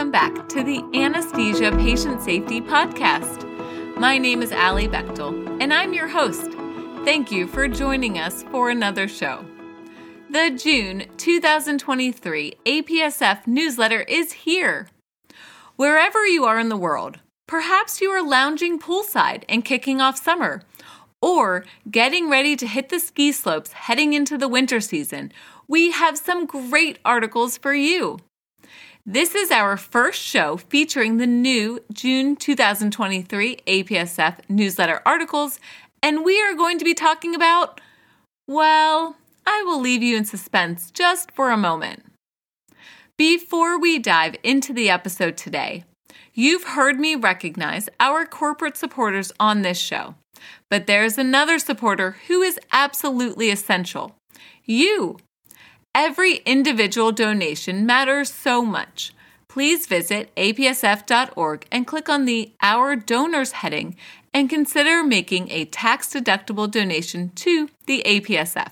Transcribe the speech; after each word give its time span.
Welcome 0.00 0.12
back 0.12 0.48
to 0.48 0.62
the 0.62 0.82
Anesthesia 0.94 1.72
Patient 1.72 2.22
Safety 2.22 2.62
Podcast. 2.62 3.44
My 3.98 4.16
name 4.16 4.40
is 4.40 4.50
Alli 4.50 4.88
Bechtel, 4.88 5.60
and 5.60 5.74
I'm 5.74 5.92
your 5.92 6.08
host. 6.08 6.52
Thank 7.04 7.30
you 7.30 7.46
for 7.46 7.68
joining 7.68 8.18
us 8.18 8.42
for 8.44 8.70
another 8.70 9.06
show. 9.06 9.44
The 10.30 10.58
June 10.58 11.04
2023 11.18 12.54
APSF 12.64 13.46
newsletter 13.46 14.00
is 14.00 14.32
here. 14.32 14.88
Wherever 15.76 16.26
you 16.26 16.46
are 16.46 16.58
in 16.58 16.70
the 16.70 16.78
world, 16.78 17.18
perhaps 17.46 18.00
you 18.00 18.08
are 18.08 18.26
lounging 18.26 18.78
poolside 18.78 19.44
and 19.50 19.66
kicking 19.66 20.00
off 20.00 20.16
summer, 20.16 20.62
or 21.20 21.66
getting 21.90 22.30
ready 22.30 22.56
to 22.56 22.66
hit 22.66 22.88
the 22.88 23.00
ski 23.00 23.32
slopes 23.32 23.72
heading 23.72 24.14
into 24.14 24.38
the 24.38 24.48
winter 24.48 24.80
season, 24.80 25.30
we 25.68 25.90
have 25.90 26.16
some 26.16 26.46
great 26.46 26.98
articles 27.04 27.58
for 27.58 27.74
you. 27.74 28.18
This 29.06 29.34
is 29.34 29.50
our 29.50 29.78
first 29.78 30.20
show 30.20 30.58
featuring 30.58 31.16
the 31.16 31.26
new 31.26 31.82
June 31.90 32.36
2023 32.36 33.56
APSF 33.66 34.36
newsletter 34.46 35.00
articles, 35.06 35.58
and 36.02 36.22
we 36.22 36.40
are 36.42 36.54
going 36.54 36.78
to 36.78 36.84
be 36.84 36.92
talking 36.92 37.34
about, 37.34 37.80
well, 38.46 39.16
I 39.46 39.62
will 39.62 39.80
leave 39.80 40.02
you 40.02 40.18
in 40.18 40.26
suspense 40.26 40.90
just 40.90 41.32
for 41.32 41.50
a 41.50 41.56
moment. 41.56 42.04
Before 43.16 43.80
we 43.80 43.98
dive 43.98 44.36
into 44.42 44.74
the 44.74 44.90
episode 44.90 45.38
today, 45.38 45.84
you've 46.34 46.64
heard 46.64 47.00
me 47.00 47.14
recognize 47.14 47.88
our 47.98 48.26
corporate 48.26 48.76
supporters 48.76 49.32
on 49.40 49.62
this 49.62 49.78
show, 49.78 50.14
but 50.68 50.86
there's 50.86 51.16
another 51.16 51.58
supporter 51.58 52.16
who 52.28 52.42
is 52.42 52.60
absolutely 52.70 53.50
essential 53.50 54.14
you. 54.66 55.16
Every 55.94 56.36
individual 56.46 57.10
donation 57.10 57.84
matters 57.84 58.32
so 58.32 58.64
much. 58.64 59.12
Please 59.48 59.88
visit 59.88 60.32
apsf.org 60.36 61.66
and 61.72 61.86
click 61.86 62.08
on 62.08 62.24
the 62.26 62.52
Our 62.62 62.94
Donors 62.94 63.52
heading 63.52 63.96
and 64.32 64.48
consider 64.48 65.02
making 65.02 65.50
a 65.50 65.64
tax 65.64 66.12
deductible 66.12 66.70
donation 66.70 67.30
to 67.30 67.68
the 67.86 68.04
APSF. 68.06 68.70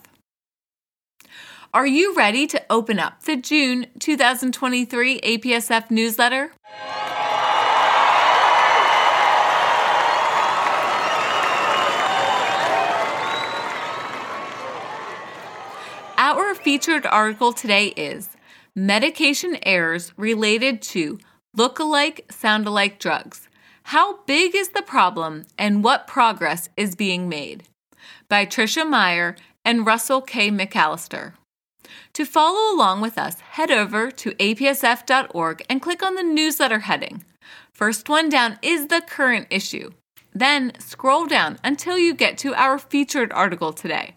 Are 1.74 1.86
you 1.86 2.14
ready 2.14 2.46
to 2.46 2.62
open 2.70 3.00
up 3.00 3.24
the 3.24 3.36
June 3.36 3.88
2023 3.98 5.20
APSF 5.20 5.90
newsletter? 5.90 6.52
Featured 16.68 17.06
article 17.06 17.54
today 17.54 17.86
is 17.96 18.28
Medication 18.76 19.56
Errors 19.62 20.12
Related 20.18 20.82
to 20.82 21.18
Look-alike, 21.56 22.26
Sound-alike 22.30 22.98
Drugs. 22.98 23.48
How 23.84 24.18
big 24.24 24.54
is 24.54 24.68
the 24.68 24.82
problem 24.82 25.46
and 25.56 25.82
what 25.82 26.06
progress 26.06 26.68
is 26.76 26.94
being 26.94 27.26
made? 27.26 27.64
By 28.28 28.44
Tricia 28.44 28.86
Meyer 28.86 29.34
and 29.64 29.86
Russell 29.86 30.20
K. 30.20 30.50
McAllister. 30.50 31.32
To 32.12 32.26
follow 32.26 32.76
along 32.76 33.00
with 33.00 33.16
us, 33.16 33.40
head 33.40 33.70
over 33.70 34.10
to 34.10 34.32
apsf.org 34.32 35.64
and 35.70 35.80
click 35.80 36.02
on 36.02 36.16
the 36.16 36.22
newsletter 36.22 36.80
heading. 36.80 37.24
First 37.72 38.10
one 38.10 38.28
down 38.28 38.58
is 38.60 38.88
the 38.88 39.00
current 39.00 39.46
issue. 39.48 39.92
Then 40.34 40.72
scroll 40.78 41.24
down 41.24 41.58
until 41.64 41.96
you 41.96 42.12
get 42.12 42.36
to 42.38 42.52
our 42.52 42.78
featured 42.78 43.32
article 43.32 43.72
today. 43.72 44.16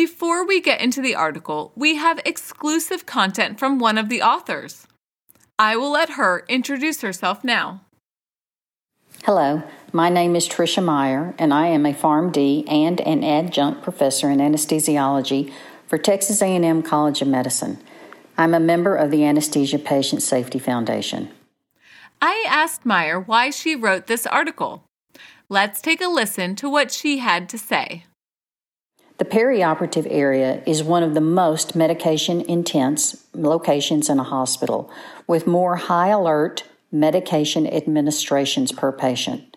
Before 0.00 0.44
we 0.44 0.60
get 0.60 0.80
into 0.80 1.00
the 1.00 1.14
article, 1.14 1.70
we 1.76 1.94
have 1.94 2.20
exclusive 2.24 3.06
content 3.06 3.60
from 3.60 3.78
one 3.78 3.96
of 3.96 4.08
the 4.08 4.22
authors. 4.22 4.88
I 5.56 5.76
will 5.76 5.92
let 5.92 6.18
her 6.18 6.44
introduce 6.48 7.00
herself 7.02 7.44
now. 7.44 7.82
Hello, 9.22 9.62
my 9.92 10.08
name 10.08 10.34
is 10.34 10.48
Tricia 10.48 10.82
Meyer, 10.82 11.32
and 11.38 11.54
I 11.54 11.68
am 11.68 11.86
a 11.86 11.94
PharmD 11.94 12.68
and 12.68 13.00
an 13.02 13.22
adjunct 13.22 13.84
professor 13.84 14.28
in 14.30 14.40
anesthesiology 14.40 15.52
for 15.86 15.96
Texas 15.96 16.42
A&M 16.42 16.82
College 16.82 17.22
of 17.22 17.28
Medicine. 17.28 17.78
I'm 18.36 18.52
a 18.52 18.58
member 18.58 18.96
of 18.96 19.12
the 19.12 19.24
Anesthesia 19.24 19.78
Patient 19.78 20.24
Safety 20.24 20.58
Foundation. 20.58 21.30
I 22.20 22.44
asked 22.48 22.84
Meyer 22.84 23.20
why 23.20 23.50
she 23.50 23.76
wrote 23.76 24.08
this 24.08 24.26
article. 24.26 24.82
Let's 25.48 25.80
take 25.80 26.00
a 26.00 26.08
listen 26.08 26.56
to 26.56 26.68
what 26.68 26.90
she 26.90 27.18
had 27.18 27.48
to 27.50 27.58
say. 27.58 28.06
The 29.16 29.24
perioperative 29.24 30.08
area 30.10 30.60
is 30.66 30.82
one 30.82 31.04
of 31.04 31.14
the 31.14 31.20
most 31.20 31.76
medication 31.76 32.40
intense 32.40 33.24
locations 33.32 34.08
in 34.10 34.18
a 34.18 34.24
hospital, 34.24 34.90
with 35.28 35.46
more 35.46 35.76
high 35.76 36.08
alert 36.08 36.64
medication 36.90 37.64
administrations 37.66 38.72
per 38.72 38.90
patient. 38.90 39.56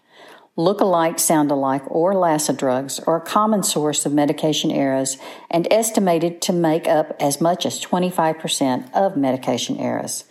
Look-alike, 0.56 1.18
sound-alike, 1.18 1.84
or 1.88 2.14
LASA 2.14 2.56
drugs 2.56 3.00
are 3.00 3.18
a 3.18 3.26
common 3.26 3.64
source 3.64 4.06
of 4.06 4.14
medication 4.14 4.72
errors 4.72 5.18
and 5.50 5.68
estimated 5.72 6.42
to 6.44 6.54
make 6.54 6.88
up 6.88 7.16
as 7.20 7.42
much 7.42 7.66
as 7.66 7.80
25% 7.80 8.92
of 8.94 9.18
medication 9.18 9.78
errors. 9.78 10.26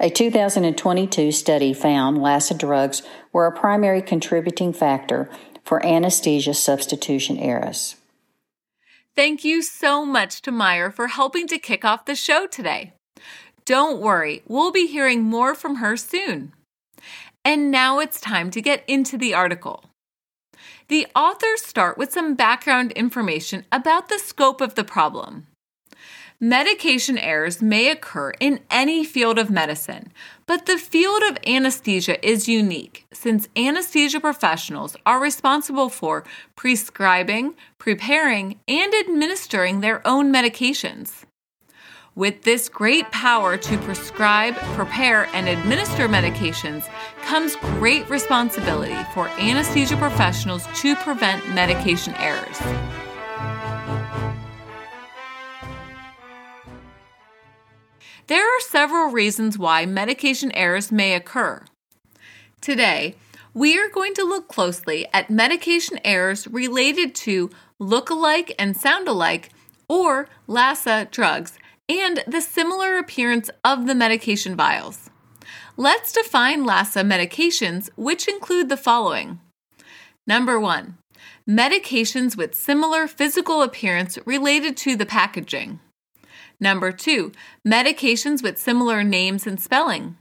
A 0.00 0.10
2022 0.10 1.30
study 1.30 1.72
found 1.72 2.18
LASA 2.18 2.58
drugs 2.58 3.02
were 3.32 3.46
a 3.46 3.56
primary 3.56 4.02
contributing 4.02 4.72
factor 4.72 5.30
for 5.64 5.84
anesthesia 5.84 6.54
substitution 6.54 7.38
errors. 7.38 7.96
Thank 9.14 9.44
you 9.44 9.60
so 9.60 10.06
much 10.06 10.40
to 10.42 10.50
Meyer 10.50 10.90
for 10.90 11.08
helping 11.08 11.46
to 11.48 11.58
kick 11.58 11.84
off 11.84 12.06
the 12.06 12.14
show 12.14 12.46
today. 12.46 12.94
Don't 13.66 14.00
worry, 14.00 14.42
we'll 14.48 14.72
be 14.72 14.86
hearing 14.86 15.22
more 15.22 15.54
from 15.54 15.76
her 15.76 15.98
soon. 15.98 16.52
And 17.44 17.70
now 17.70 17.98
it's 17.98 18.20
time 18.20 18.50
to 18.52 18.62
get 18.62 18.84
into 18.88 19.18
the 19.18 19.34
article. 19.34 19.84
The 20.88 21.06
authors 21.14 21.62
start 21.62 21.98
with 21.98 22.12
some 22.12 22.34
background 22.34 22.92
information 22.92 23.66
about 23.70 24.08
the 24.08 24.18
scope 24.18 24.62
of 24.62 24.76
the 24.76 24.84
problem. 24.84 25.46
Medication 26.40 27.18
errors 27.18 27.60
may 27.60 27.90
occur 27.90 28.32
in 28.40 28.60
any 28.70 29.04
field 29.04 29.38
of 29.38 29.50
medicine, 29.50 30.10
but 30.52 30.66
the 30.66 30.76
field 30.76 31.22
of 31.22 31.38
anesthesia 31.46 32.22
is 32.22 32.46
unique 32.46 33.06
since 33.10 33.48
anesthesia 33.56 34.20
professionals 34.20 34.94
are 35.06 35.18
responsible 35.18 35.88
for 35.88 36.24
prescribing, 36.56 37.54
preparing, 37.78 38.60
and 38.68 38.92
administering 38.92 39.80
their 39.80 40.06
own 40.06 40.30
medications. 40.30 41.24
With 42.14 42.42
this 42.42 42.68
great 42.68 43.10
power 43.12 43.56
to 43.56 43.78
prescribe, 43.78 44.54
prepare, 44.76 45.26
and 45.32 45.48
administer 45.48 46.06
medications 46.06 46.86
comes 47.22 47.56
great 47.56 48.06
responsibility 48.10 48.98
for 49.14 49.28
anesthesia 49.38 49.96
professionals 49.96 50.66
to 50.82 50.94
prevent 50.96 51.48
medication 51.54 52.14
errors. 52.18 52.60
There 58.28 58.44
are 58.44 58.60
several 58.60 59.10
reasons 59.10 59.58
why 59.58 59.84
medication 59.84 60.52
errors 60.52 60.92
may 60.92 61.14
occur. 61.14 61.64
Today, 62.60 63.16
we 63.52 63.76
are 63.78 63.88
going 63.88 64.14
to 64.14 64.24
look 64.24 64.46
closely 64.46 65.06
at 65.12 65.28
medication 65.28 65.98
errors 66.04 66.46
related 66.46 67.16
to 67.16 67.50
look-alike 67.80 68.54
and 68.58 68.76
sound-alike 68.76 69.50
or 69.88 70.28
LASA 70.48 71.10
drugs 71.10 71.58
and 71.88 72.22
the 72.26 72.40
similar 72.40 72.96
appearance 72.96 73.50
of 73.64 73.86
the 73.86 73.94
medication 73.94 74.54
vials. 74.54 75.10
Let's 75.76 76.12
define 76.12 76.64
LASA 76.64 77.04
medications, 77.04 77.90
which 77.96 78.28
include 78.28 78.68
the 78.68 78.76
following. 78.76 79.40
Number 80.28 80.60
one, 80.60 80.96
medications 81.48 82.36
with 82.36 82.54
similar 82.54 83.08
physical 83.08 83.62
appearance 83.62 84.16
related 84.24 84.76
to 84.78 84.94
the 84.94 85.06
packaging. 85.06 85.80
Number 86.62 86.92
two, 86.92 87.32
medications 87.66 88.40
with 88.40 88.56
similar 88.56 89.02
names 89.02 89.48
and 89.48 89.60
spelling. 89.60 90.16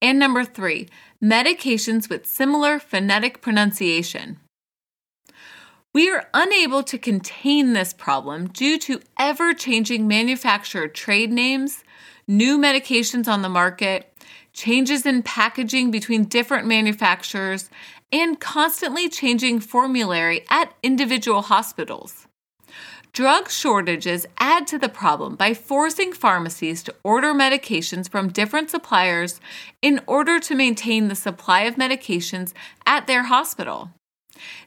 And 0.00 0.16
number 0.16 0.44
three, 0.44 0.88
medications 1.20 2.08
with 2.08 2.24
similar 2.24 2.78
phonetic 2.78 3.40
pronunciation. 3.40 4.38
We 5.92 6.08
are 6.08 6.28
unable 6.32 6.84
to 6.84 6.98
contain 6.98 7.72
this 7.72 7.92
problem 7.92 8.46
due 8.46 8.78
to 8.78 9.00
ever 9.18 9.54
changing 9.54 10.06
manufacturer 10.06 10.86
trade 10.86 11.32
names, 11.32 11.82
new 12.28 12.58
medications 12.58 13.26
on 13.26 13.42
the 13.42 13.48
market, 13.48 14.08
changes 14.52 15.04
in 15.04 15.24
packaging 15.24 15.90
between 15.90 16.26
different 16.26 16.68
manufacturers, 16.68 17.70
and 18.12 18.38
constantly 18.38 19.08
changing 19.08 19.58
formulary 19.58 20.44
at 20.48 20.72
individual 20.84 21.42
hospitals. 21.42 22.28
Drug 23.12 23.50
shortages 23.50 24.24
add 24.38 24.66
to 24.68 24.78
the 24.78 24.88
problem 24.88 25.36
by 25.36 25.52
forcing 25.52 26.14
pharmacies 26.14 26.82
to 26.84 26.94
order 27.04 27.34
medications 27.34 28.08
from 28.08 28.30
different 28.30 28.70
suppliers 28.70 29.38
in 29.82 30.00
order 30.06 30.40
to 30.40 30.54
maintain 30.54 31.08
the 31.08 31.14
supply 31.14 31.62
of 31.62 31.74
medications 31.74 32.54
at 32.86 33.06
their 33.06 33.24
hospital. 33.24 33.90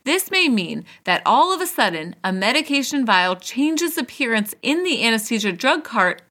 This 0.03 0.30
may 0.30 0.47
mean 0.47 0.86
that 1.06 1.24
all 1.25 1.51
of 1.51 1.59
a 1.59 1.65
sudden 1.65 2.15
a 2.24 2.31
medication 2.31 3.03
vial 3.03 3.36
changes 3.36 3.97
appearance 3.97 4.53
in 4.62 4.83
the 4.83 5.03
anesthesia 5.03 5.51
drug 5.51 5.83
cart, 5.83 6.21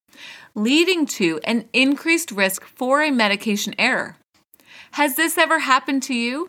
leading 0.54 1.06
to 1.06 1.40
an 1.42 1.68
increased 1.72 2.30
risk 2.30 2.62
for 2.64 3.02
a 3.02 3.10
medication 3.10 3.74
error. 3.76 4.16
Has 4.92 5.16
this 5.16 5.36
ever 5.36 5.58
happened 5.58 6.04
to 6.04 6.14
you? 6.14 6.48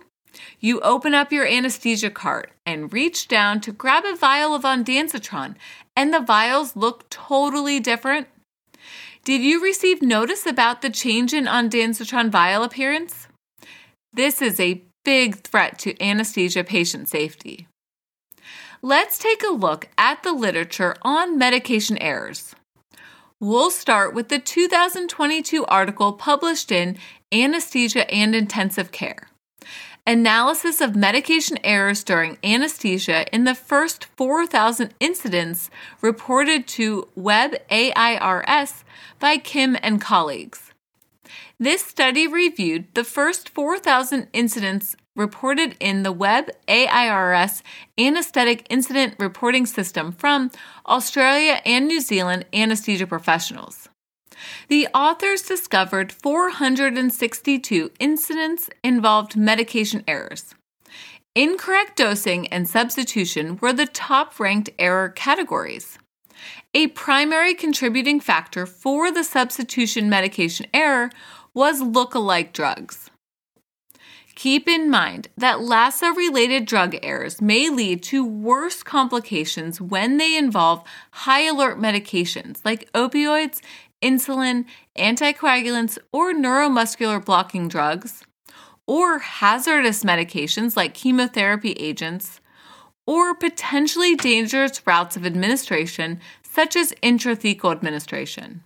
You 0.59 0.79
open 0.81 1.13
up 1.13 1.31
your 1.31 1.45
anesthesia 1.45 2.09
cart 2.09 2.51
and 2.65 2.91
reach 2.91 3.27
down 3.27 3.61
to 3.61 3.71
grab 3.71 4.05
a 4.05 4.15
vial 4.15 4.53
of 4.53 4.63
ondansetron, 4.63 5.55
and 5.95 6.13
the 6.13 6.19
vials 6.19 6.75
look 6.75 7.09
totally 7.09 7.79
different. 7.79 8.27
Did 9.23 9.41
you 9.41 9.63
receive 9.63 10.01
notice 10.01 10.45
about 10.45 10.81
the 10.81 10.89
change 10.89 11.33
in 11.33 11.45
ondansetron 11.45 12.29
vial 12.29 12.63
appearance? 12.63 13.27
This 14.13 14.41
is 14.41 14.59
a 14.59 14.81
big 15.03 15.35
threat 15.37 15.79
to 15.79 16.01
anesthesia 16.01 16.63
patient 16.63 17.09
safety. 17.09 17.67
Let's 18.81 19.17
take 19.17 19.43
a 19.43 19.51
look 19.51 19.88
at 19.97 20.21
the 20.23 20.31
literature 20.31 20.95
on 21.01 21.38
medication 21.38 21.97
errors. 21.97 22.55
We'll 23.41 23.71
start 23.71 24.13
with 24.13 24.29
the 24.29 24.39
2022 24.39 25.65
article 25.65 26.13
published 26.13 26.71
in 26.71 26.97
Anesthesia 27.33 28.09
and 28.13 28.35
Intensive 28.35 28.91
Care 28.91 29.27
analysis 30.07 30.81
of 30.81 30.95
medication 30.95 31.57
errors 31.63 32.03
during 32.03 32.37
anesthesia 32.43 33.25
in 33.33 33.43
the 33.43 33.55
first 33.55 34.05
4,000 34.17 34.93
incidents 34.99 35.69
reported 36.01 36.67
to 36.67 37.07
WebAIRS 37.17 38.83
by 39.19 39.37
Kim 39.37 39.75
and 39.81 39.99
colleagues. 39.99 40.71
This 41.59 41.83
study 41.83 42.27
reviewed 42.27 42.93
the 42.93 43.03
first 43.03 43.49
4,000 43.49 44.27
incidents 44.33 44.95
reported 45.15 45.75
in 45.79 46.03
the 46.03 46.13
WebAIRS 46.13 47.61
Anesthetic 47.97 48.67
Incident 48.69 49.15
Reporting 49.17 49.65
System 49.65 50.11
from 50.11 50.51
Australia 50.85 51.61
and 51.65 51.87
New 51.87 52.01
Zealand 52.01 52.45
anesthesia 52.53 53.07
professionals. 53.07 53.87
The 54.67 54.87
authors 54.93 55.41
discovered 55.41 56.11
462 56.11 57.91
incidents 57.99 58.69
involved 58.83 59.35
medication 59.35 60.03
errors. 60.07 60.55
Incorrect 61.35 61.97
dosing 61.97 62.47
and 62.47 62.67
substitution 62.67 63.57
were 63.61 63.73
the 63.73 63.85
top 63.85 64.39
ranked 64.39 64.69
error 64.79 65.09
categories. 65.09 65.97
A 66.73 66.87
primary 66.87 67.53
contributing 67.53 68.19
factor 68.19 68.65
for 68.65 69.11
the 69.11 69.23
substitution 69.23 70.09
medication 70.09 70.65
error 70.73 71.09
was 71.53 71.81
look-alike 71.81 72.53
drugs. 72.53 73.09
Keep 74.35 74.67
in 74.67 74.89
mind 74.89 75.29
that 75.38 75.59
LASA 75.59 76.13
related 76.13 76.65
drug 76.65 76.97
errors 77.01 77.41
may 77.41 77.69
lead 77.69 78.03
to 78.03 78.25
worse 78.25 78.83
complications 78.83 79.79
when 79.79 80.17
they 80.17 80.38
involve 80.38 80.83
high 81.11 81.47
alert 81.47 81.79
medications 81.79 82.59
like 82.65 82.91
opioids 82.91 83.61
insulin, 84.05 84.65
anticoagulants, 84.97 85.97
or 86.11 86.33
neuromuscular 86.33 87.23
blocking 87.23 87.67
drugs, 87.67 88.23
or 88.85 89.19
hazardous 89.19 90.03
medications 90.03 90.77
like 90.77 90.93
chemotherapy 90.93 91.71
agents, 91.73 92.39
or 93.07 93.33
potentially 93.33 94.15
dangerous 94.15 94.85
routes 94.85 95.17
of 95.17 95.25
administration 95.25 96.19
such 96.43 96.75
as 96.75 96.93
intrathecal 97.03 97.71
administration. 97.71 98.63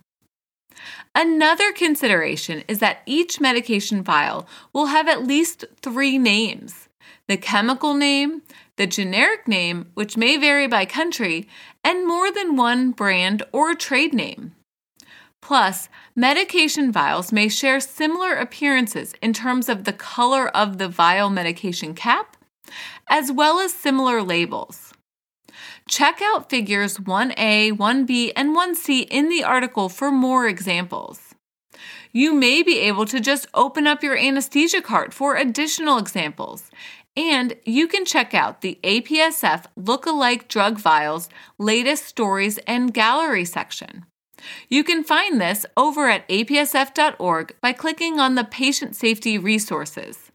Another 1.14 1.72
consideration 1.72 2.62
is 2.68 2.78
that 2.78 3.02
each 3.04 3.40
medication 3.40 4.02
vial 4.02 4.46
will 4.72 4.86
have 4.86 5.08
at 5.08 5.26
least 5.26 5.64
three 5.82 6.18
names 6.18 6.88
the 7.26 7.36
chemical 7.36 7.94
name, 7.94 8.42
the 8.74 8.88
generic 8.88 9.46
name, 9.46 9.86
which 9.94 10.16
may 10.16 10.36
vary 10.36 10.66
by 10.66 10.84
country, 10.84 11.48
and 11.84 12.06
more 12.06 12.32
than 12.32 12.56
one 12.56 12.90
brand 12.90 13.44
or 13.52 13.72
trade 13.74 14.12
name. 14.12 14.52
Plus, 15.42 15.88
medication 16.14 16.92
vials 16.92 17.32
may 17.32 17.48
share 17.48 17.80
similar 17.80 18.34
appearances 18.34 19.14
in 19.22 19.32
terms 19.32 19.68
of 19.68 19.84
the 19.84 19.92
color 19.92 20.48
of 20.48 20.78
the 20.78 20.88
vial 20.88 21.30
medication 21.30 21.94
cap, 21.94 22.36
as 23.08 23.32
well 23.32 23.58
as 23.58 23.72
similar 23.72 24.22
labels. 24.22 24.92
Check 25.88 26.20
out 26.22 26.50
figures 26.50 26.98
1A, 26.98 27.72
1B, 27.72 28.32
and 28.36 28.56
1C 28.56 29.06
in 29.10 29.28
the 29.28 29.42
article 29.42 29.88
for 29.88 30.12
more 30.12 30.46
examples. 30.46 31.34
You 32.12 32.34
may 32.34 32.62
be 32.62 32.78
able 32.80 33.06
to 33.06 33.20
just 33.20 33.46
open 33.54 33.86
up 33.86 34.02
your 34.02 34.16
anesthesia 34.16 34.82
cart 34.82 35.14
for 35.14 35.36
additional 35.36 35.98
examples, 35.98 36.70
and 37.16 37.54
you 37.64 37.88
can 37.88 38.04
check 38.04 38.34
out 38.34 38.60
the 38.60 38.78
APSF 38.82 39.64
Look-alike 39.76 40.48
Drug 40.48 40.78
Vials 40.78 41.28
latest 41.58 42.04
stories 42.06 42.58
and 42.66 42.94
gallery 42.94 43.44
section. 43.44 44.06
You 44.68 44.84
can 44.84 45.04
find 45.04 45.40
this 45.40 45.66
over 45.76 46.08
at 46.08 46.28
apsf.org 46.28 47.54
by 47.60 47.72
clicking 47.72 48.20
on 48.20 48.34
the 48.34 48.44
Patient 48.44 48.96
Safety 48.96 49.38
Resources. 49.38 50.30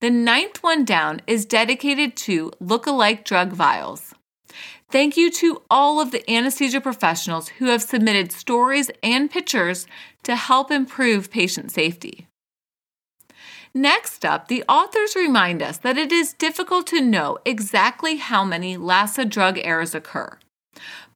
The 0.00 0.10
ninth 0.10 0.62
one 0.62 0.84
down 0.84 1.22
is 1.26 1.44
dedicated 1.44 2.16
to 2.18 2.52
look-alike 2.60 3.24
drug 3.24 3.52
vials. 3.52 4.14
Thank 4.90 5.16
you 5.16 5.30
to 5.32 5.62
all 5.68 6.00
of 6.00 6.12
the 6.12 6.28
anesthesia 6.30 6.80
professionals 6.80 7.48
who 7.48 7.66
have 7.66 7.82
submitted 7.82 8.30
stories 8.30 8.90
and 9.02 9.30
pictures 9.30 9.86
to 10.22 10.36
help 10.36 10.70
improve 10.70 11.30
patient 11.30 11.72
safety. 11.72 12.28
Next 13.74 14.24
up, 14.24 14.48
the 14.48 14.64
authors 14.68 15.16
remind 15.16 15.62
us 15.62 15.76
that 15.78 15.98
it 15.98 16.12
is 16.12 16.32
difficult 16.32 16.86
to 16.88 17.00
know 17.02 17.38
exactly 17.44 18.16
how 18.16 18.44
many 18.44 18.76
LASA 18.76 19.28
drug 19.28 19.58
errors 19.58 19.94
occur 19.94 20.38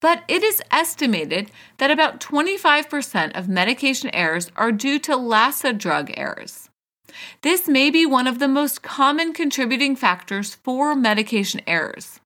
but 0.00 0.22
it 0.28 0.42
is 0.42 0.62
estimated 0.70 1.50
that 1.78 1.90
about 1.90 2.20
25% 2.20 3.36
of 3.36 3.48
medication 3.48 4.10
errors 4.14 4.50
are 4.56 4.72
due 4.72 4.98
to 4.98 5.12
LASA 5.12 5.76
drug 5.78 6.10
errors. 6.16 6.70
This 7.42 7.68
may 7.68 7.90
be 7.90 8.06
one 8.06 8.26
of 8.26 8.38
the 8.38 8.48
most 8.48 8.82
common 8.82 9.32
contributing 9.32 9.96
factors 9.96 10.54
for 10.54 10.94
medication 10.94 11.60
errors. 11.66 12.20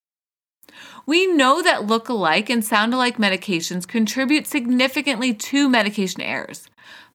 We 1.07 1.27
know 1.27 1.63
that 1.63 1.87
look 1.87 2.09
alike 2.09 2.49
and 2.49 2.65
sound 2.65 2.95
alike 2.95 3.19
medications 3.19 3.87
contribute 3.87 4.47
significantly 4.47 5.35
to 5.35 5.69
medication 5.69 6.23
errors, 6.23 6.69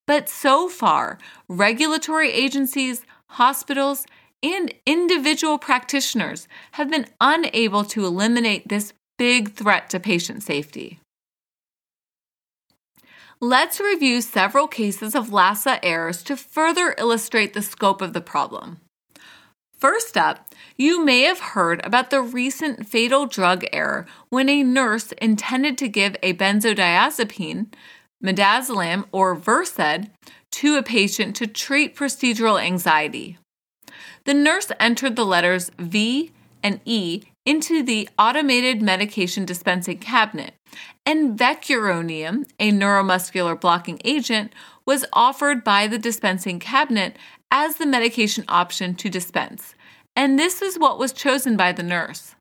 but 0.05 0.29
so 0.29 0.69
far, 0.69 1.17
regulatory 1.47 2.31
agencies, 2.31 3.03
hospitals, 3.27 4.05
and 4.41 4.73
individual 4.85 5.57
practitioners 5.57 6.47
have 6.73 6.89
been 6.89 7.07
unable 7.19 7.83
to 7.85 8.05
eliminate 8.05 8.69
this 8.69 8.93
big 9.19 9.51
threat 9.51 9.89
to 9.89 9.99
patient 9.99 10.41
safety. 10.41 10.99
Let's 13.41 13.79
review 13.79 14.21
several 14.21 14.67
cases 14.67 15.13
of 15.13 15.27
LASA 15.27 15.79
errors 15.83 16.23
to 16.23 16.37
further 16.37 16.95
illustrate 16.97 17.53
the 17.53 17.61
scope 17.61 18.01
of 18.01 18.13
the 18.13 18.21
problem. 18.21 18.79
First 19.77 20.17
up, 20.17 20.53
you 20.77 21.03
may 21.03 21.23
have 21.23 21.39
heard 21.39 21.85
about 21.85 22.09
the 22.09 22.21
recent 22.21 22.87
fatal 22.87 23.25
drug 23.25 23.65
error 23.73 24.05
when 24.29 24.47
a 24.47 24.63
nurse 24.63 25.11
intended 25.13 25.77
to 25.79 25.89
give 25.89 26.15
a 26.23 26.33
benzodiazepine, 26.33 27.73
midazolam, 28.23 29.05
or 29.11 29.35
Versed 29.35 30.09
to 30.51 30.77
a 30.77 30.83
patient 30.83 31.35
to 31.35 31.47
treat 31.47 31.95
procedural 31.95 32.61
anxiety. 32.61 33.37
The 34.23 34.33
nurse 34.33 34.71
entered 34.79 35.17
the 35.17 35.25
letters 35.25 35.71
V 35.77 36.31
and 36.63 36.79
E 36.85 37.23
into 37.49 37.81
the 37.81 38.07
automated 38.19 38.79
medication 38.79 39.43
dispensing 39.43 39.97
cabinet, 39.97 40.53
and 41.03 41.35
vecuronium, 41.35 42.47
a 42.59 42.71
neuromuscular 42.71 43.59
blocking 43.59 43.99
agent, 44.05 44.53
was 44.85 45.03
offered 45.13 45.63
by 45.63 45.87
the 45.87 45.97
dispensing 45.97 46.59
cabinet 46.59 47.17
as 47.49 47.77
the 47.77 47.87
medication 47.87 48.45
option 48.47 48.93
to 48.93 49.09
dispense, 49.09 49.73
and 50.15 50.37
this 50.37 50.61
is 50.61 50.77
what 50.77 50.99
was 50.99 51.11
chosen 51.11 51.57
by 51.57 51.71
the 51.71 51.81
nurse. 51.81 52.35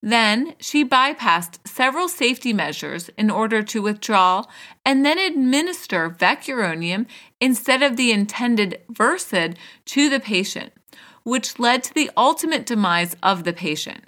Then 0.00 0.54
she 0.60 0.84
bypassed 0.84 1.66
several 1.66 2.08
safety 2.08 2.52
measures 2.52 3.10
in 3.18 3.30
order 3.30 3.64
to 3.64 3.82
withdraw 3.82 4.44
and 4.84 5.04
then 5.04 5.18
administer 5.18 6.08
vecuronium 6.08 7.06
instead 7.40 7.82
of 7.82 7.96
the 7.96 8.12
intended 8.12 8.80
Versed 8.88 9.56
to 9.86 10.08
the 10.08 10.20
patient, 10.20 10.72
which 11.24 11.58
led 11.58 11.82
to 11.82 11.94
the 11.94 12.12
ultimate 12.16 12.64
demise 12.64 13.16
of 13.24 13.42
the 13.42 13.52
patient. 13.52 14.04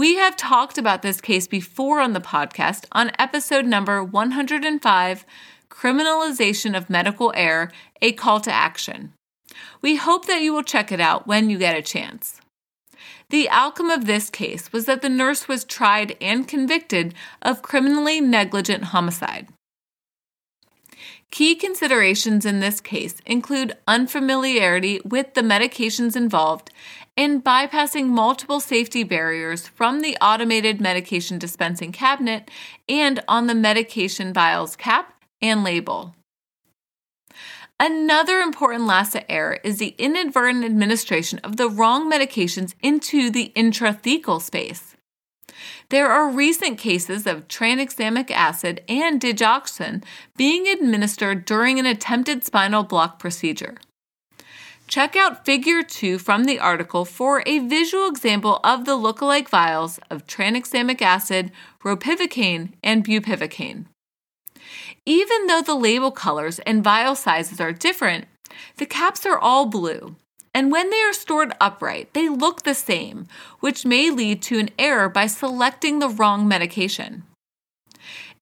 We 0.00 0.14
have 0.14 0.34
talked 0.34 0.78
about 0.78 1.02
this 1.02 1.20
case 1.20 1.46
before 1.46 2.00
on 2.00 2.14
the 2.14 2.22
podcast 2.22 2.86
on 2.90 3.12
episode 3.18 3.66
number 3.66 4.02
105 4.02 5.26
Criminalization 5.68 6.74
of 6.74 6.88
Medical 6.88 7.34
Error 7.36 7.70
A 8.00 8.12
Call 8.12 8.40
to 8.40 8.50
Action. 8.50 9.12
We 9.82 9.96
hope 9.96 10.24
that 10.24 10.40
you 10.40 10.54
will 10.54 10.62
check 10.62 10.90
it 10.90 11.02
out 11.02 11.26
when 11.26 11.50
you 11.50 11.58
get 11.58 11.76
a 11.76 11.82
chance. 11.82 12.40
The 13.28 13.50
outcome 13.50 13.90
of 13.90 14.06
this 14.06 14.30
case 14.30 14.72
was 14.72 14.86
that 14.86 15.02
the 15.02 15.10
nurse 15.10 15.48
was 15.48 15.64
tried 15.64 16.16
and 16.18 16.48
convicted 16.48 17.14
of 17.42 17.60
criminally 17.60 18.22
negligent 18.22 18.84
homicide. 18.84 19.48
Key 21.30 21.54
considerations 21.54 22.44
in 22.44 22.58
this 22.58 22.80
case 22.80 23.14
include 23.24 23.76
unfamiliarity 23.86 25.00
with 25.04 25.34
the 25.34 25.42
medications 25.42 26.16
involved 26.16 26.70
and 27.16 27.44
bypassing 27.44 28.06
multiple 28.06 28.58
safety 28.58 29.04
barriers 29.04 29.68
from 29.68 30.00
the 30.00 30.16
automated 30.20 30.80
medication 30.80 31.38
dispensing 31.38 31.92
cabinet 31.92 32.50
and 32.88 33.22
on 33.28 33.46
the 33.46 33.54
medication 33.54 34.32
vial's 34.32 34.74
cap 34.74 35.22
and 35.40 35.62
label. 35.62 36.14
Another 37.78 38.40
important 38.40 38.82
LASA 38.82 39.24
error 39.28 39.58
is 39.64 39.78
the 39.78 39.94
inadvertent 39.98 40.64
administration 40.64 41.38
of 41.38 41.56
the 41.56 41.68
wrong 41.68 42.10
medications 42.10 42.74
into 42.82 43.30
the 43.30 43.52
intrathecal 43.56 44.42
space. 44.42 44.96
There 45.88 46.10
are 46.10 46.28
recent 46.28 46.78
cases 46.78 47.26
of 47.26 47.48
tranexamic 47.48 48.30
acid 48.30 48.82
and 48.88 49.20
digoxin 49.20 50.02
being 50.36 50.68
administered 50.68 51.44
during 51.44 51.78
an 51.78 51.86
attempted 51.86 52.44
spinal 52.44 52.82
block 52.82 53.18
procedure. 53.18 53.76
Check 54.86 55.14
out 55.14 55.44
Figure 55.44 55.84
2 55.84 56.18
from 56.18 56.44
the 56.44 56.58
article 56.58 57.04
for 57.04 57.44
a 57.46 57.60
visual 57.60 58.08
example 58.08 58.58
of 58.64 58.86
the 58.86 58.96
lookalike 58.96 59.48
vials 59.48 60.00
of 60.10 60.26
tranexamic 60.26 61.00
acid, 61.00 61.52
ropivacaine, 61.84 62.72
and 62.82 63.06
bupivacaine. 63.06 63.84
Even 65.06 65.46
though 65.46 65.62
the 65.62 65.76
label 65.76 66.10
colors 66.10 66.58
and 66.60 66.82
vial 66.82 67.14
sizes 67.14 67.60
are 67.60 67.72
different, 67.72 68.26
the 68.78 68.86
caps 68.86 69.24
are 69.24 69.38
all 69.38 69.66
blue, 69.66 70.16
and 70.60 70.70
when 70.70 70.90
they 70.90 71.00
are 71.00 71.14
stored 71.14 71.54
upright, 71.58 72.12
they 72.12 72.28
look 72.28 72.64
the 72.64 72.74
same, 72.74 73.26
which 73.60 73.86
may 73.86 74.10
lead 74.10 74.42
to 74.42 74.58
an 74.58 74.68
error 74.78 75.08
by 75.08 75.26
selecting 75.26 76.00
the 76.00 76.08
wrong 76.10 76.46
medication. 76.46 77.22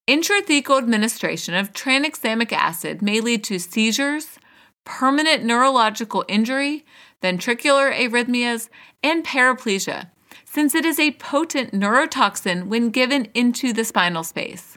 Intrathecal 0.09 0.79
administration 0.79 1.55
of 1.55 1.73
tranexamic 1.73 2.51
acid 2.51 3.03
may 3.03 3.21
lead 3.21 3.45
to 3.45 3.61
seizures, 3.61 4.41
permanent 4.85 5.45
neurological 5.45 6.25
injury, 6.27 6.85
ventricular 7.23 7.97
arrhythmias, 7.97 8.69
and 9.01 9.25
paraplegia, 9.25 10.11
since 10.45 10.75
it 10.75 10.85
is 10.85 10.99
a 10.99 11.13
potent 11.13 11.71
neurotoxin 11.71 12.67
when 12.67 12.91
given 12.91 13.29
into 13.33 13.73
the 13.73 13.85
spinal 13.85 14.25
space. 14.25 14.77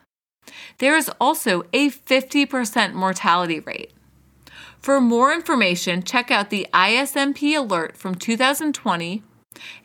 There 0.78 0.96
is 0.96 1.10
also 1.20 1.64
a 1.74 1.90
50% 1.90 2.94
mortality 2.94 3.60
rate. 3.60 3.94
For 4.82 5.00
more 5.00 5.32
information, 5.32 6.02
check 6.02 6.32
out 6.32 6.50
the 6.50 6.66
ISMP 6.74 7.56
alert 7.56 7.96
from 7.96 8.16
2020 8.16 9.22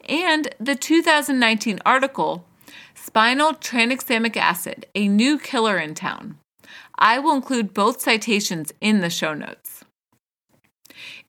and 0.09 0.55
the 0.59 0.75
2019 0.75 1.81
article, 1.85 2.47
Spinal 2.95 3.53
Tranexamic 3.53 4.39
Acid, 4.39 4.87
a 4.95 5.07
New 5.07 5.39
Killer 5.39 5.77
in 5.77 5.95
Town. 5.95 6.39
I 6.99 7.19
will 7.19 7.35
include 7.35 7.75
both 7.75 8.01
citations 8.01 8.73
in 8.81 9.01
the 9.01 9.11
show 9.11 9.35
notes. 9.35 9.85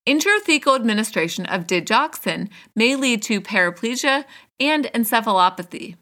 Intrathecal 0.08 0.78
administration 0.78 1.46
of 1.46 1.68
digoxin 1.68 2.48
may 2.74 2.96
lead 2.96 3.22
to 3.24 3.42
paraplegia 3.42 4.24
and 4.62 4.86
encephalopathy. 4.94 5.98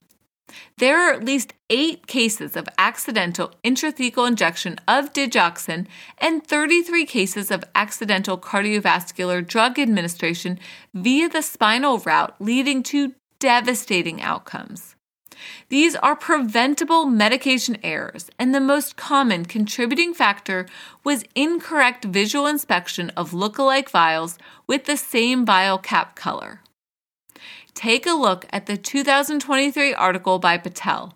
There 0.77 0.99
are 0.99 1.13
at 1.13 1.23
least 1.23 1.53
eight 1.69 2.07
cases 2.07 2.55
of 2.55 2.67
accidental 2.77 3.51
intrathecal 3.63 4.27
injection 4.27 4.77
of 4.87 5.13
digoxin 5.13 5.87
and 6.17 6.45
33 6.45 7.05
cases 7.05 7.51
of 7.51 7.63
accidental 7.73 8.37
cardiovascular 8.37 9.45
drug 9.45 9.79
administration 9.79 10.59
via 10.93 11.29
the 11.29 11.41
spinal 11.41 11.99
route, 11.99 12.35
leading 12.39 12.83
to 12.83 13.13
devastating 13.39 14.21
outcomes. 14.21 14.95
These 15.69 15.95
are 15.97 16.15
preventable 16.15 17.05
medication 17.05 17.77
errors, 17.83 18.29
and 18.39 18.53
the 18.53 18.59
most 18.59 18.95
common 18.95 19.45
contributing 19.45 20.13
factor 20.13 20.65
was 21.03 21.25
incorrect 21.35 22.05
visual 22.05 22.47
inspection 22.47 23.09
of 23.11 23.33
look-alike 23.33 23.89
vials 23.89 24.37
with 24.67 24.85
the 24.85 24.97
same 24.97 25.45
vial 25.45 25.77
cap 25.77 26.15
color 26.15 26.61
take 27.75 28.07
a 28.07 28.13
look 28.13 28.45
at 28.49 28.65
the 28.65 28.77
2023 28.77 29.93
article 29.93 30.39
by 30.39 30.57
Patel 30.57 31.13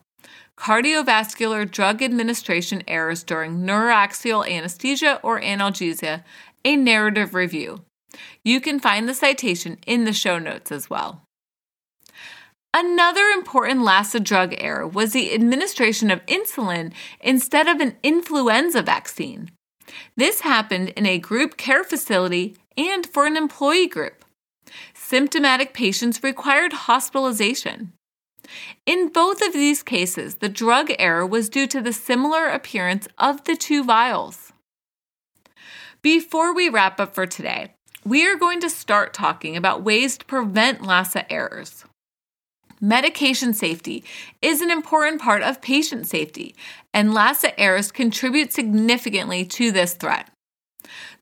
Cardiovascular 0.57 1.69
Drug 1.69 2.03
Administration 2.03 2.83
Errors 2.85 3.23
During 3.23 3.59
Neuroaxial 3.59 4.47
Anesthesia 4.47 5.19
or 5.23 5.39
Analgesia, 5.39 6.23
a 6.65 6.75
narrative 6.75 7.33
review. 7.33 7.85
You 8.43 8.59
can 8.59 8.79
find 8.79 9.07
the 9.07 9.13
citation 9.13 9.77
in 9.87 10.03
the 10.03 10.11
show 10.11 10.37
notes 10.37 10.71
as 10.71 10.89
well. 10.89 11.23
Another 12.73 13.23
important 13.27 13.79
LASA 13.79 14.23
drug 14.23 14.53
error 14.57 14.85
was 14.85 15.13
the 15.13 15.33
administration 15.33 16.11
of 16.11 16.25
insulin 16.25 16.91
instead 17.21 17.67
of 17.67 17.79
an 17.79 17.95
influenza 18.03 18.83
vaccine. 18.83 19.49
This 20.17 20.41
happened 20.41 20.89
in 20.89 21.05
a 21.05 21.17
group 21.17 21.57
care 21.57 21.83
facility 21.83 22.57
and 22.77 23.07
for 23.07 23.25
an 23.25 23.37
employee 23.37 23.87
group 23.87 24.18
symptomatic 25.09 25.73
patients 25.73 26.21
required 26.21 26.71
hospitalization. 26.71 27.91
In 28.85 29.09
both 29.09 29.41
of 29.41 29.53
these 29.53 29.81
cases, 29.81 30.35
the 30.35 30.49
drug 30.49 30.91
error 30.99 31.25
was 31.25 31.49
due 31.49 31.65
to 31.65 31.81
the 31.81 31.93
similar 31.93 32.45
appearance 32.45 33.07
of 33.17 33.43
the 33.45 33.55
two 33.55 33.83
vials. 33.83 34.53
Before 36.03 36.53
we 36.53 36.69
wrap 36.69 36.99
up 36.99 37.15
for 37.15 37.25
today, 37.25 37.73
we 38.05 38.27
are 38.27 38.35
going 38.35 38.61
to 38.61 38.69
start 38.69 39.13
talking 39.13 39.57
about 39.57 39.83
ways 39.83 40.15
to 40.19 40.25
prevent 40.25 40.81
LASA 40.81 41.25
errors. 41.29 41.85
Medication 42.79 43.53
safety 43.53 44.03
is 44.43 44.61
an 44.61 44.69
important 44.69 45.21
part 45.21 45.41
of 45.41 45.59
patient 45.59 46.05
safety, 46.05 46.55
and 46.93 47.09
LASA 47.09 47.53
errors 47.57 47.91
contribute 47.91 48.53
significantly 48.53 49.43
to 49.43 49.71
this 49.71 49.95
threat. 49.95 50.29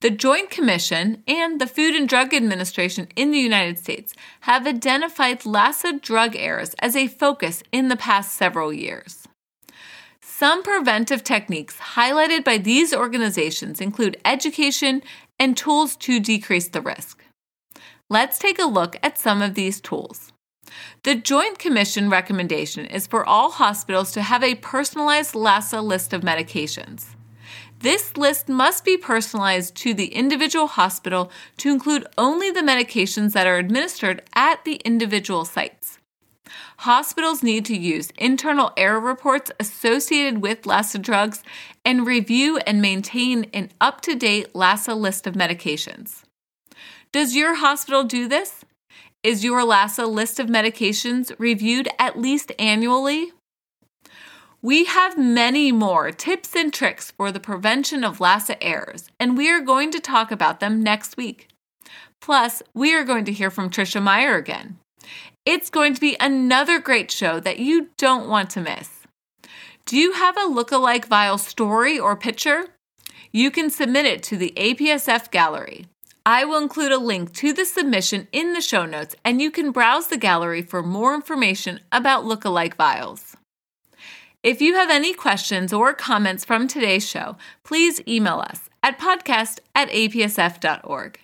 The 0.00 0.10
Joint 0.10 0.50
Commission 0.50 1.22
and 1.26 1.60
the 1.60 1.66
Food 1.66 1.94
and 1.94 2.08
Drug 2.08 2.32
Administration 2.32 3.08
in 3.16 3.30
the 3.30 3.38
United 3.38 3.78
States 3.78 4.14
have 4.40 4.66
identified 4.66 5.40
LASA 5.40 6.00
drug 6.00 6.36
errors 6.36 6.74
as 6.78 6.94
a 6.94 7.08
focus 7.08 7.62
in 7.72 7.88
the 7.88 7.96
past 7.96 8.34
several 8.34 8.72
years. 8.72 9.26
Some 10.20 10.62
preventive 10.62 11.24
techniques 11.24 11.76
highlighted 11.96 12.44
by 12.44 12.58
these 12.58 12.94
organizations 12.94 13.80
include 13.80 14.20
education 14.24 15.02
and 15.38 15.56
tools 15.56 15.96
to 15.96 16.20
decrease 16.20 16.68
the 16.68 16.80
risk. 16.80 17.24
Let's 18.08 18.38
take 18.38 18.58
a 18.58 18.64
look 18.64 18.96
at 19.02 19.18
some 19.18 19.42
of 19.42 19.54
these 19.54 19.80
tools. 19.80 20.32
The 21.02 21.14
Joint 21.14 21.58
Commission 21.58 22.08
recommendation 22.08 22.86
is 22.86 23.06
for 23.06 23.26
all 23.26 23.50
hospitals 23.50 24.12
to 24.12 24.22
have 24.22 24.44
a 24.44 24.54
personalized 24.54 25.34
LASA 25.34 25.82
list 25.82 26.12
of 26.12 26.22
medications. 26.22 27.16
This 27.80 28.16
list 28.16 28.48
must 28.48 28.84
be 28.84 28.96
personalized 28.96 29.76
to 29.76 29.94
the 29.94 30.06
individual 30.06 30.66
hospital 30.66 31.30
to 31.58 31.70
include 31.70 32.08
only 32.18 32.50
the 32.50 32.60
medications 32.60 33.34
that 33.34 33.46
are 33.46 33.56
administered 33.56 34.22
at 34.34 34.64
the 34.64 34.76
individual 34.84 35.44
sites. 35.44 35.98
Hospitals 36.78 37.42
need 37.42 37.64
to 37.66 37.76
use 37.76 38.10
internal 38.18 38.72
error 38.76 38.98
reports 38.98 39.52
associated 39.60 40.42
with 40.42 40.62
LASA 40.62 41.00
drugs 41.00 41.44
and 41.84 42.04
review 42.04 42.58
and 42.58 42.82
maintain 42.82 43.44
an 43.54 43.70
up 43.80 44.00
to 44.00 44.16
date 44.16 44.52
LASA 44.54 44.96
list 44.96 45.28
of 45.28 45.34
medications. 45.34 46.24
Does 47.12 47.36
your 47.36 47.56
hospital 47.56 48.02
do 48.02 48.26
this? 48.26 48.64
Is 49.22 49.44
your 49.44 49.60
LASA 49.60 50.08
list 50.08 50.40
of 50.40 50.48
medications 50.48 51.32
reviewed 51.38 51.88
at 51.98 52.18
least 52.18 52.50
annually? 52.58 53.32
We 54.60 54.86
have 54.86 55.16
many 55.16 55.70
more 55.70 56.10
tips 56.10 56.56
and 56.56 56.74
tricks 56.74 57.12
for 57.12 57.30
the 57.30 57.38
prevention 57.38 58.02
of 58.02 58.18
LASA 58.18 58.56
errors, 58.60 59.08
and 59.20 59.36
we 59.36 59.48
are 59.48 59.60
going 59.60 59.92
to 59.92 60.00
talk 60.00 60.32
about 60.32 60.58
them 60.58 60.82
next 60.82 61.16
week. 61.16 61.46
Plus, 62.20 62.60
we 62.74 62.92
are 62.92 63.04
going 63.04 63.24
to 63.26 63.32
hear 63.32 63.50
from 63.52 63.70
Tricia 63.70 64.02
Meyer 64.02 64.34
again. 64.34 64.78
It's 65.46 65.70
going 65.70 65.94
to 65.94 66.00
be 66.00 66.16
another 66.18 66.80
great 66.80 67.12
show 67.12 67.38
that 67.38 67.60
you 67.60 67.90
don't 67.98 68.28
want 68.28 68.50
to 68.50 68.60
miss. 68.60 69.06
Do 69.86 69.96
you 69.96 70.14
have 70.14 70.36
a 70.36 70.48
look-alike 70.48 71.06
vial 71.06 71.38
story 71.38 71.96
or 71.96 72.16
picture? 72.16 72.64
You 73.30 73.52
can 73.52 73.70
submit 73.70 74.06
it 74.06 74.24
to 74.24 74.36
the 74.36 74.52
APSF 74.56 75.30
gallery. 75.30 75.86
I 76.26 76.44
will 76.44 76.60
include 76.60 76.90
a 76.90 76.98
link 76.98 77.32
to 77.34 77.52
the 77.52 77.64
submission 77.64 78.26
in 78.32 78.54
the 78.54 78.60
show 78.60 78.86
notes, 78.86 79.14
and 79.24 79.40
you 79.40 79.52
can 79.52 79.70
browse 79.70 80.08
the 80.08 80.18
gallery 80.18 80.62
for 80.62 80.82
more 80.82 81.14
information 81.14 81.78
about 81.92 82.24
look-alike 82.24 82.74
vials. 82.74 83.36
If 84.44 84.62
you 84.62 84.74
have 84.74 84.88
any 84.88 85.14
questions 85.14 85.72
or 85.72 85.92
comments 85.92 86.44
from 86.44 86.68
today's 86.68 87.06
show, 87.06 87.36
please 87.64 88.00
email 88.06 88.38
us 88.38 88.70
at 88.84 88.98
podcast 88.98 89.58
at 89.74 89.90
apsf.org. 89.90 91.18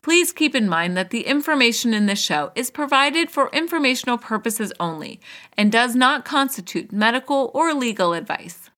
Please 0.00 0.32
keep 0.32 0.54
in 0.54 0.66
mind 0.66 0.96
that 0.96 1.10
the 1.10 1.26
information 1.26 1.92
in 1.92 2.06
this 2.06 2.18
show 2.18 2.52
is 2.54 2.70
provided 2.70 3.30
for 3.30 3.50
informational 3.52 4.16
purposes 4.16 4.72
only 4.80 5.20
and 5.54 5.70
does 5.70 5.94
not 5.94 6.24
constitute 6.24 6.92
medical 6.92 7.50
or 7.52 7.74
legal 7.74 8.14
advice. 8.14 8.70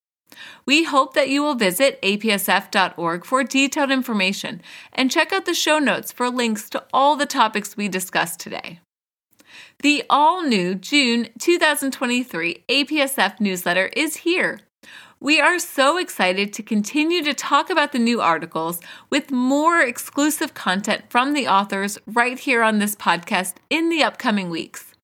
We 0.67 0.83
hope 0.83 1.15
that 1.15 1.29
you 1.29 1.45
will 1.45 1.55
visit 1.55 2.03
apsf.org 2.03 3.25
for 3.25 3.45
detailed 3.45 3.93
information 3.93 4.61
and 4.93 5.09
check 5.09 5.33
out 5.33 5.47
the 5.47 5.55
show 5.55 5.79
notes 5.79 6.11
for 6.11 6.31
links 6.31 6.69
to 6.71 6.85
all 6.93 7.15
the 7.15 7.27
topics 7.27 7.77
we 7.77 7.89
discussed 7.89 8.41
today. 8.41 8.81
The 9.81 10.05
all 10.11 10.43
new 10.43 10.75
June 10.75 11.29
2023 11.39 12.65
APSF 12.69 13.41
newsletter 13.41 13.91
is 13.95 14.19
here. 14.19 14.61
We 15.21 15.41
are 15.41 15.59
so 15.59 15.99
excited 15.99 16.53
to 16.53 16.63
continue 16.63 17.25
to 17.25 17.35
talk 17.35 17.71
about 17.71 17.91
the 17.91 17.99
new 17.99 18.21
articles 18.21 18.81
with 19.11 19.33
more 19.33 19.81
exclusive 19.81 20.55
content 20.55 21.05
from 21.09 21.33
the 21.33 21.49
authors 21.49 21.99
right 22.07 22.39
here 22.39 22.63
on 22.63 22.79
this 22.79 22.95
podcast 22.95 23.55
in 23.69 23.89
the 23.89 24.03
upcoming 24.03 24.49
weeks. 24.49 24.95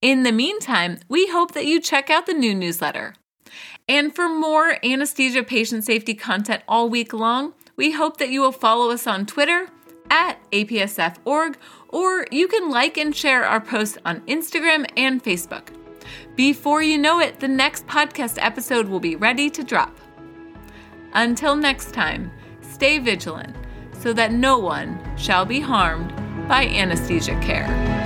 In 0.00 0.22
the 0.22 0.32
meantime, 0.32 0.98
we 1.08 1.28
hope 1.28 1.52
that 1.52 1.66
you 1.66 1.80
check 1.80 2.08
out 2.08 2.26
the 2.26 2.32
new 2.32 2.54
newsletter. 2.54 3.14
And 3.88 4.14
for 4.14 4.28
more 4.28 4.76
anesthesia 4.82 5.42
patient 5.42 5.84
safety 5.84 6.14
content 6.14 6.62
all 6.66 6.88
week 6.88 7.12
long, 7.12 7.52
we 7.76 7.92
hope 7.92 8.16
that 8.16 8.30
you 8.30 8.40
will 8.40 8.52
follow 8.52 8.90
us 8.90 9.06
on 9.06 9.26
Twitter 9.26 9.68
at 10.10 10.38
apsf.org, 10.50 11.58
or 11.92 12.26
you 12.32 12.48
can 12.48 12.70
like 12.70 12.96
and 12.96 13.14
share 13.14 13.44
our 13.44 13.60
posts 13.60 13.98
on 14.04 14.20
Instagram 14.22 14.86
and 14.96 15.22
Facebook. 15.22 15.68
Before 16.34 16.82
you 16.82 16.98
know 16.98 17.20
it, 17.20 17.38
the 17.38 17.48
next 17.48 17.86
podcast 17.86 18.38
episode 18.40 18.88
will 18.88 19.00
be 19.00 19.14
ready 19.14 19.48
to 19.50 19.62
drop. 19.62 19.96
Until 21.12 21.54
next 21.54 21.92
time, 21.92 22.32
stay 22.60 22.98
vigilant 22.98 23.54
so 24.00 24.12
that 24.14 24.32
no 24.32 24.58
one 24.58 24.98
shall 25.16 25.44
be 25.44 25.60
harmed 25.60 26.12
by 26.48 26.66
anesthesia 26.66 27.38
care. 27.40 28.01